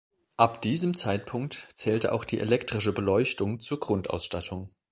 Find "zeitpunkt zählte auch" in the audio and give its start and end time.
0.97-2.25